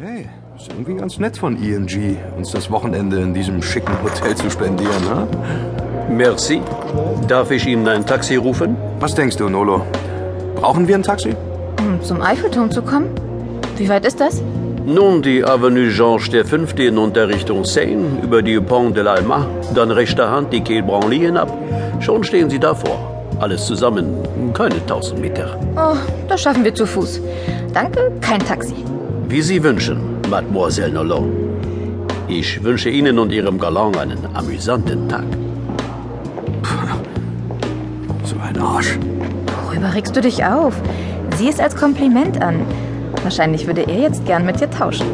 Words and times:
Hey, 0.00 0.28
ist 0.56 0.68
irgendwie 0.68 0.94
ganz 0.94 1.18
nett 1.18 1.36
von 1.36 1.60
ING, 1.60 2.16
uns 2.36 2.52
das 2.52 2.70
Wochenende 2.70 3.20
in 3.20 3.34
diesem 3.34 3.60
schicken 3.60 4.00
Hotel 4.00 4.32
zu 4.36 4.48
spendieren, 4.48 5.02
ne? 5.02 5.26
Merci. 6.08 6.62
Darf 7.26 7.50
ich 7.50 7.66
Ihnen 7.66 7.88
ein 7.88 8.06
Taxi 8.06 8.36
rufen? 8.36 8.76
Was 9.00 9.16
denkst 9.16 9.38
du, 9.38 9.48
Nolo? 9.48 9.84
Brauchen 10.54 10.86
wir 10.86 10.94
ein 10.94 11.02
Taxi? 11.02 11.34
Um 11.80 12.00
zum 12.00 12.22
Eiffelturm 12.22 12.70
zu 12.70 12.80
kommen? 12.80 13.08
Wie 13.76 13.88
weit 13.88 14.06
ist 14.06 14.20
das? 14.20 14.40
Nun 14.86 15.20
die 15.20 15.44
Avenue 15.44 15.88
Georges 15.88 16.48
V 16.48 16.56
hinunter 16.76 17.28
Richtung 17.28 17.64
Seine, 17.64 18.20
über 18.22 18.40
die 18.40 18.60
Pont 18.60 18.96
de 18.96 19.02
l'Alma, 19.02 19.46
dann 19.74 19.90
rechter 19.90 20.30
Hand 20.30 20.52
die 20.52 20.62
Quai 20.62 20.80
Branly 20.80 21.18
hinab. 21.18 21.52
Schon 21.98 22.22
stehen 22.22 22.48
Sie 22.48 22.60
davor. 22.60 23.26
Alles 23.40 23.66
zusammen 23.66 24.22
keine 24.54 24.76
1000 24.76 25.20
Meter. 25.20 25.58
Oh, 25.76 25.96
das 26.28 26.40
schaffen 26.40 26.62
wir 26.62 26.72
zu 26.72 26.86
Fuß. 26.86 27.20
Danke, 27.74 28.12
kein 28.20 28.38
Taxi. 28.38 28.76
Wie 29.28 29.42
Sie 29.42 29.62
wünschen, 29.62 30.22
Mademoiselle 30.30 30.90
Nolot. 30.90 31.28
Ich 32.28 32.64
wünsche 32.64 32.88
Ihnen 32.88 33.18
und 33.18 33.30
Ihrem 33.30 33.58
Galant 33.58 33.98
einen 33.98 34.26
amüsanten 34.34 35.06
Tag. 35.06 35.24
So 38.24 38.36
ein 38.42 38.58
Arsch. 38.58 38.98
Worüber 39.66 39.92
regst 39.92 40.16
du 40.16 40.22
dich 40.22 40.42
auf? 40.46 40.72
Sieh 41.36 41.50
es 41.50 41.60
als 41.60 41.76
Kompliment 41.76 42.40
an. 42.40 42.62
Wahrscheinlich 43.22 43.66
würde 43.66 43.82
er 43.82 43.98
jetzt 44.00 44.24
gern 44.24 44.46
mit 44.46 44.60
dir 44.60 44.70
tauschen. 44.70 45.06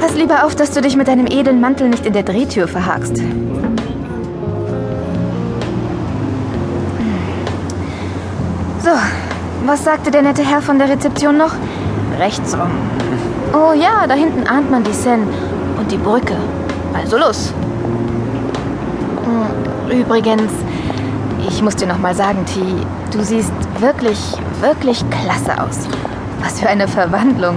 Pass 0.00 0.16
lieber 0.16 0.44
auf, 0.44 0.56
dass 0.56 0.72
du 0.72 0.80
dich 0.80 0.96
mit 0.96 1.06
deinem 1.06 1.26
edlen 1.26 1.60
Mantel 1.60 1.88
nicht 1.88 2.04
in 2.04 2.14
der 2.14 2.24
Drehtür 2.24 2.66
verhakst. 2.66 3.16
So, 8.82 8.90
was 9.66 9.84
sagte 9.84 10.10
der 10.10 10.22
nette 10.22 10.42
Herr 10.42 10.60
von 10.60 10.80
der 10.80 10.88
Rezeption 10.88 11.36
noch? 11.36 11.54
Rechts 12.20 12.54
rum. 12.54 12.70
Oh 13.54 13.72
ja, 13.72 14.06
da 14.06 14.12
hinten 14.12 14.46
ahnt 14.46 14.70
man 14.70 14.84
die 14.84 14.92
Seine 14.92 15.26
und 15.78 15.90
die 15.90 15.96
Brücke. 15.96 16.36
Also 16.92 17.16
los. 17.16 17.54
Hm, 19.24 20.00
Übrigens, 20.00 20.52
ich 21.48 21.62
muss 21.62 21.76
dir 21.76 21.86
noch 21.86 21.98
mal 21.98 22.14
sagen, 22.14 22.44
T, 22.44 22.60
du 23.10 23.24
siehst 23.24 23.52
wirklich, 23.78 24.18
wirklich 24.60 25.02
klasse 25.08 25.62
aus. 25.62 25.88
Was 26.42 26.60
für 26.60 26.68
eine 26.68 26.88
Verwandlung. 26.88 27.56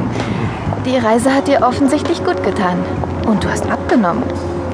Die 0.86 0.96
Reise 0.96 1.34
hat 1.34 1.50
dir 1.50 1.62
offensichtlich 1.62 2.24
gut 2.24 2.42
getan. 2.42 2.78
Und 3.28 3.44
du 3.44 3.50
hast 3.50 3.70
abgenommen. 3.70 4.24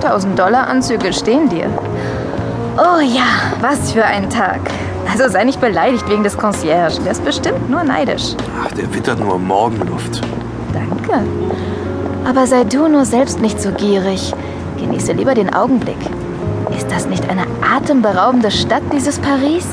1000 0.03 0.37
Dollar 0.37 0.67
Anzüge 0.67 1.11
stehen 1.13 1.49
dir. 1.49 1.65
Oh 2.77 3.01
ja, 3.01 3.25
was 3.59 3.91
für 3.91 4.05
ein 4.05 4.29
Tag. 4.29 4.59
Also 5.11 5.27
sei 5.27 5.43
nicht 5.43 5.59
beleidigt 5.59 6.07
wegen 6.07 6.23
des 6.23 6.37
Concierge. 6.37 7.01
Der 7.01 7.11
ist 7.11 7.25
bestimmt 7.25 7.69
nur 7.69 7.83
neidisch. 7.83 8.35
Ach, 8.63 8.71
der 8.71 8.93
wittert 8.93 9.19
nur 9.19 9.39
Morgenluft. 9.39 10.21
Danke. 10.73 11.23
Aber 12.25 12.45
sei 12.45 12.63
du 12.63 12.87
nur 12.87 13.05
selbst 13.05 13.41
nicht 13.41 13.59
so 13.59 13.71
gierig. 13.71 14.33
Genieße 14.77 15.13
lieber 15.13 15.33
den 15.33 15.53
Augenblick. 15.53 15.97
Ist 16.77 16.91
das 16.91 17.07
nicht 17.07 17.27
eine 17.29 17.43
atemberaubende 17.75 18.51
Stadt, 18.51 18.83
dieses 18.93 19.19
Paris? 19.19 19.65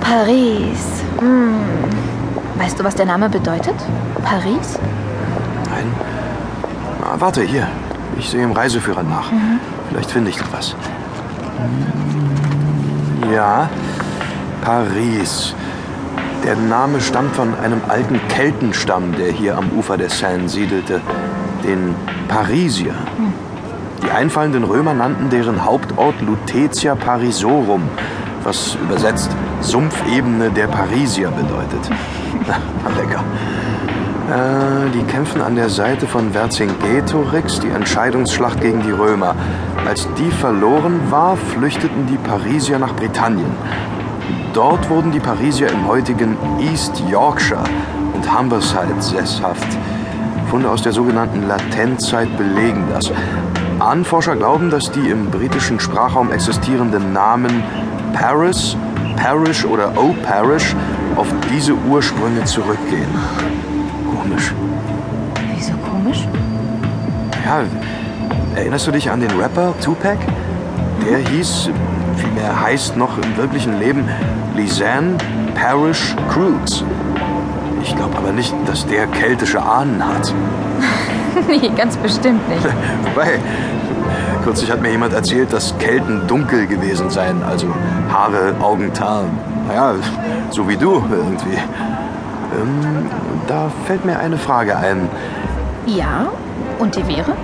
Paris. 0.00 1.02
Hm. 1.20 1.54
Weißt 2.56 2.78
du, 2.78 2.84
was 2.84 2.94
der 2.94 3.06
Name 3.06 3.30
bedeutet? 3.30 3.74
Paris? 4.22 4.78
Nein. 5.70 5.86
Na, 7.00 7.20
warte, 7.20 7.42
hier. 7.42 7.66
Ich 8.18 8.28
sehe 8.28 8.44
im 8.44 8.52
Reiseführer 8.52 9.02
nach. 9.02 9.32
Vielleicht 9.88 10.10
finde 10.10 10.30
ich 10.30 10.38
noch 10.38 10.52
was. 10.52 10.76
Ja, 13.32 13.68
Paris. 14.60 15.54
Der 16.44 16.56
Name 16.56 17.00
stammt 17.00 17.34
von 17.34 17.54
einem 17.62 17.80
alten 17.88 18.20
Keltenstamm, 18.28 19.14
der 19.16 19.32
hier 19.32 19.56
am 19.56 19.70
Ufer 19.76 19.96
der 19.96 20.10
Seine 20.10 20.48
siedelte, 20.48 21.00
den 21.64 21.94
Parisier. 22.28 22.94
Die 24.02 24.10
einfallenden 24.10 24.64
Römer 24.64 24.92
nannten 24.92 25.30
deren 25.30 25.64
Hauptort 25.64 26.20
Lutetia 26.20 26.94
Parisorum, 26.94 27.82
was 28.42 28.76
übersetzt 28.82 29.30
Sumpfebene 29.60 30.50
der 30.50 30.66
Parisier 30.66 31.30
bedeutet. 31.30 31.90
Na, 32.46 32.58
lecker. 33.00 33.24
Äh, 34.30 34.90
die 34.90 35.02
kämpfen 35.04 35.42
an 35.42 35.54
der 35.54 35.68
Seite 35.68 36.06
von 36.06 36.32
Vercingetorix 36.32 37.60
die 37.60 37.68
Entscheidungsschlacht 37.68 38.60
gegen 38.60 38.82
die 38.82 38.90
Römer. 38.90 39.34
Als 39.86 40.08
die 40.18 40.30
verloren 40.30 41.00
war, 41.10 41.36
flüchteten 41.36 42.06
die 42.06 42.16
Parisier 42.16 42.78
nach 42.78 42.94
Britannien. 42.94 43.50
Dort 44.52 44.88
wurden 44.88 45.10
die 45.12 45.20
Parisier 45.20 45.68
im 45.68 45.86
heutigen 45.86 46.36
East 46.60 47.02
Yorkshire 47.10 47.64
und 48.14 48.38
Humberside 48.38 48.94
sesshaft. 49.00 49.66
Funde 50.50 50.70
aus 50.70 50.82
der 50.82 50.92
sogenannten 50.92 51.48
Latenzzeit 51.48 52.36
belegen 52.36 52.84
das. 52.92 53.10
Ahnenforscher 53.80 54.36
glauben, 54.36 54.70
dass 54.70 54.90
die 54.92 55.08
im 55.08 55.30
britischen 55.30 55.80
Sprachraum 55.80 56.30
existierenden 56.30 57.12
Namen 57.12 57.62
Paris, 58.12 58.76
Parish 59.16 59.64
oder 59.64 59.92
O-Parish 59.96 60.74
auf 61.16 61.26
diese 61.52 61.74
Ursprünge 61.74 62.44
zurückgehen. 62.44 63.08
Komisch. 64.10 64.54
Wieso 65.54 65.72
komisch? 65.90 66.28
Ja, 67.44 67.62
erinnerst 68.54 68.86
du 68.86 68.92
dich 68.92 69.10
an 69.10 69.20
den 69.20 69.30
Rapper 69.32 69.74
Tupac? 69.80 70.18
Der 71.04 71.18
hieß, 71.18 71.70
vielmehr 72.16 72.60
heißt 72.60 72.96
noch 72.96 73.18
im 73.18 73.36
wirklichen 73.36 73.78
Leben 73.78 74.08
Lisanne 74.56 75.16
Parish 75.54 76.14
Cruz. 76.30 76.84
Ich 77.82 77.94
glaube 77.94 78.16
aber 78.16 78.32
nicht, 78.32 78.54
dass 78.66 78.86
der 78.86 79.06
keltische 79.06 79.62
Ahnen 79.62 80.02
hat. 80.04 80.32
nee, 81.48 81.70
ganz 81.76 81.96
bestimmt 81.96 82.48
nicht. 82.48 82.64
Wobei, 83.04 83.38
kürzlich 84.42 84.70
hat 84.70 84.80
mir 84.80 84.90
jemand 84.90 85.12
erzählt, 85.12 85.52
dass 85.52 85.76
Kelten 85.78 86.26
dunkel 86.26 86.66
gewesen 86.66 87.10
seien, 87.10 87.42
also 87.42 87.66
Haare, 88.12 88.54
Augen, 88.60 88.92
Tarn. 88.92 89.30
Naja, 89.68 89.94
so 90.50 90.68
wie 90.68 90.76
du 90.76 91.02
irgendwie. 91.10 91.58
Ähm, 92.60 93.06
da 93.46 93.70
fällt 93.86 94.04
mir 94.04 94.18
eine 94.18 94.38
Frage 94.38 94.76
ein. 94.76 95.08
Ja? 95.86 96.26
Und 96.78 96.96
die 96.96 97.06
wäre? 97.06 97.34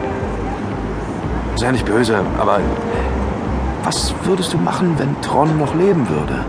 Sei 1.57 1.73
nicht 1.73 1.85
böse, 1.85 2.21
aber 2.39 2.61
was 3.85 4.15
würdest 4.25 4.53
du 4.53 4.59
machen, 4.59 4.95
wenn 4.99 5.21
Tron 5.21 5.59
noch 5.59 5.75
leben 5.75 6.09
würde? 6.09 6.45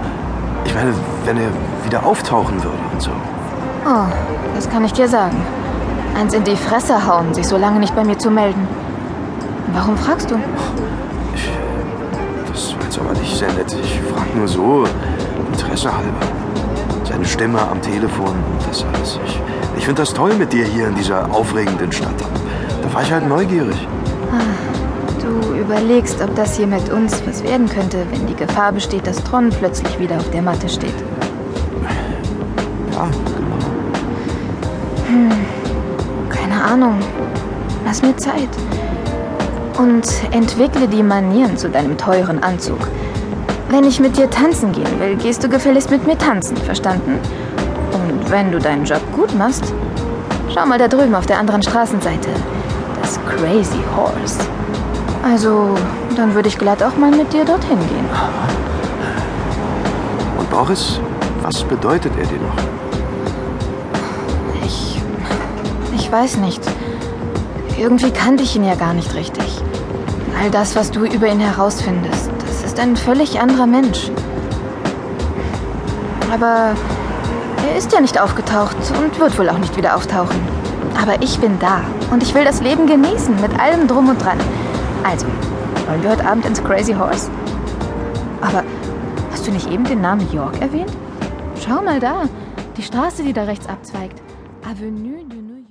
Ich 0.65 0.73
meine, 0.73 0.93
wenn 1.25 1.37
er 1.37 1.49
wieder 1.83 2.05
auftauchen 2.05 2.63
würde 2.63 2.77
und 2.93 3.01
so. 3.01 3.11
Oh, 3.85 4.05
das 4.55 4.69
kann 4.69 4.85
ich 4.85 4.93
dir 4.93 5.07
sagen. 5.07 5.37
Eins 6.17 6.33
in 6.33 6.43
die 6.43 6.55
Fresse 6.55 7.07
hauen, 7.07 7.33
sich 7.33 7.47
so 7.47 7.57
lange 7.57 7.79
nicht 7.79 7.95
bei 7.95 8.03
mir 8.03 8.17
zu 8.17 8.29
melden. 8.29 8.67
Warum 9.73 9.97
fragst 9.97 10.29
du? 10.29 10.35
Das 12.51 12.75
war 12.75 12.83
jetzt 12.83 12.99
aber 12.99 13.13
nicht 13.13 13.37
sehr 13.37 13.51
nett. 13.53 13.73
Ich 13.81 13.99
frag 14.13 14.35
nur 14.35 14.47
so, 14.47 14.85
Interesse 15.51 15.91
halber. 15.91 16.25
Seine 17.05 17.25
Stimme 17.25 17.59
am 17.61 17.81
Telefon 17.81 18.27
und 18.27 18.67
das 18.67 18.85
alles. 18.93 19.19
Ich, 19.25 19.41
ich 19.77 19.85
finde 19.85 20.01
das 20.01 20.13
toll 20.13 20.33
mit 20.35 20.51
dir 20.53 20.65
hier 20.65 20.87
in 20.87 20.95
dieser 20.95 21.33
aufregenden 21.33 21.91
Stadt. 21.91 22.13
Da 22.81 22.93
war 22.93 23.01
ich 23.01 23.11
halt 23.11 23.27
neugierig. 23.27 23.87
Du 24.31 24.80
überlegst, 25.61 26.21
ob 26.21 26.35
das 26.35 26.57
hier 26.57 26.67
mit 26.67 26.91
uns 26.91 27.21
was 27.25 27.43
werden 27.43 27.69
könnte, 27.69 28.05
wenn 28.11 28.27
die 28.27 28.35
Gefahr 28.35 28.71
besteht, 28.71 29.07
dass 29.07 29.23
Tron 29.23 29.49
plötzlich 29.49 29.99
wieder 29.99 30.17
auf 30.17 30.29
der 30.31 30.41
Matte 30.41 30.67
steht. 30.67 30.93
Ja, 32.91 33.09
genau. 35.07 35.35
Keine 36.29 36.63
Ahnung. 36.63 36.99
Lass 37.85 38.01
mir 38.01 38.15
Zeit. 38.17 38.49
Und 39.77 40.07
entwickle 40.31 40.87
die 40.87 41.03
Manieren 41.03 41.57
zu 41.57 41.69
deinem 41.69 41.97
teuren 41.97 42.43
Anzug. 42.43 42.79
Wenn 43.69 43.85
ich 43.85 43.99
mit 43.99 44.17
dir 44.17 44.29
tanzen 44.29 44.71
gehen 44.73 44.99
will, 44.99 45.15
gehst 45.15 45.43
du 45.43 45.49
gefälligst 45.49 45.89
mit 45.91 46.05
mir 46.05 46.17
tanzen, 46.17 46.57
verstanden? 46.57 47.19
Und 47.93 48.29
wenn 48.29 48.51
du 48.51 48.59
deinen 48.59 48.83
Job 48.83 49.01
gut 49.15 49.33
machst, 49.37 49.63
schau 50.53 50.65
mal 50.65 50.77
da 50.77 50.87
drüben 50.87 51.15
auf 51.15 51.25
der 51.25 51.39
anderen 51.39 51.63
Straßenseite. 51.63 52.29
Das 53.01 53.19
Crazy 53.25 53.79
Horse. 53.95 54.39
Also, 55.23 55.75
dann 56.15 56.33
würde 56.33 56.49
ich 56.49 56.57
glatt 56.57 56.81
auch 56.81 56.97
mal 56.97 57.11
mit 57.11 57.31
dir 57.31 57.45
dorthin 57.45 57.77
gehen. 57.77 58.09
Und 60.37 60.49
Boris, 60.49 60.99
was 61.43 61.63
bedeutet 61.63 62.11
er 62.17 62.25
dir 62.25 62.39
noch? 62.39 62.55
Ich. 64.65 65.01
Ich 65.95 66.11
weiß 66.11 66.37
nicht. 66.37 66.61
Irgendwie 67.77 68.11
kannte 68.11 68.43
ich 68.43 68.55
ihn 68.55 68.63
ja 68.63 68.75
gar 68.75 68.93
nicht 68.93 69.13
richtig. 69.13 69.61
All 70.41 70.49
das, 70.49 70.75
was 70.75 70.91
du 70.91 71.05
über 71.05 71.27
ihn 71.27 71.39
herausfindest, 71.39 72.31
das 72.47 72.63
ist 72.63 72.79
ein 72.79 72.95
völlig 72.95 73.39
anderer 73.39 73.67
Mensch. 73.67 74.09
Aber 76.33 76.75
er 77.69 77.77
ist 77.77 77.91
ja 77.91 78.01
nicht 78.01 78.19
aufgetaucht 78.19 78.75
und 79.01 79.19
wird 79.19 79.37
wohl 79.37 79.49
auch 79.49 79.57
nicht 79.57 79.77
wieder 79.77 79.95
auftauchen. 79.95 80.39
Aber 81.01 81.21
ich 81.21 81.39
bin 81.39 81.59
da 81.59 81.81
und 82.11 82.23
ich 82.23 82.33
will 82.33 82.43
das 82.43 82.61
Leben 82.61 82.87
genießen 82.87 83.39
mit 83.39 83.59
allem 83.59 83.87
drum 83.87 84.09
und 84.09 84.23
dran. 84.23 84.39
Also, 85.03 85.25
wollen 85.87 86.03
wir 86.03 86.11
heute 86.11 86.25
Abend 86.25 86.45
ins 86.45 86.63
Crazy 86.63 86.93
Horse? 86.93 87.29
Aber 88.41 88.63
hast 89.31 89.47
du 89.47 89.51
nicht 89.51 89.69
eben 89.71 89.83
den 89.83 90.01
Namen 90.01 90.21
York 90.31 90.61
erwähnt? 90.61 90.91
Schau 91.59 91.81
mal 91.81 91.99
da, 91.99 92.23
die 92.77 92.83
Straße, 92.83 93.23
die 93.23 93.33
da 93.33 93.43
rechts 93.43 93.67
abzweigt. 93.67 94.21
Avenue 94.63 95.23
du 95.29 95.50